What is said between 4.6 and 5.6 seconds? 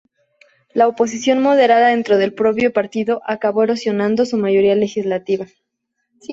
legislativa.